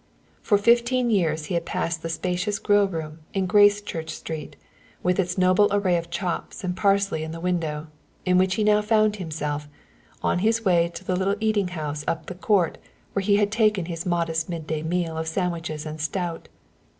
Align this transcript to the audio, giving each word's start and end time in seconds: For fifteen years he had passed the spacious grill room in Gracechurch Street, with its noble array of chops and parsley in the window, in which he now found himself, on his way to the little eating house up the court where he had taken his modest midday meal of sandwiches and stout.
For 0.41 0.57
fifteen 0.57 1.11
years 1.11 1.45
he 1.45 1.53
had 1.53 1.63
passed 1.63 2.01
the 2.01 2.09
spacious 2.09 2.57
grill 2.57 2.87
room 2.87 3.19
in 3.35 3.45
Gracechurch 3.45 4.09
Street, 4.09 4.55
with 5.03 5.19
its 5.19 5.37
noble 5.37 5.67
array 5.69 5.95
of 5.95 6.09
chops 6.09 6.63
and 6.63 6.75
parsley 6.75 7.21
in 7.23 7.29
the 7.33 7.39
window, 7.39 7.85
in 8.25 8.39
which 8.39 8.55
he 8.55 8.63
now 8.63 8.81
found 8.81 9.17
himself, 9.17 9.67
on 10.23 10.39
his 10.39 10.65
way 10.65 10.89
to 10.95 11.03
the 11.03 11.15
little 11.15 11.35
eating 11.39 11.67
house 11.67 12.03
up 12.07 12.25
the 12.25 12.33
court 12.33 12.79
where 13.13 13.21
he 13.21 13.35
had 13.35 13.51
taken 13.51 13.85
his 13.85 14.03
modest 14.07 14.49
midday 14.49 14.81
meal 14.81 15.15
of 15.19 15.27
sandwiches 15.27 15.85
and 15.85 16.01
stout. 16.01 16.49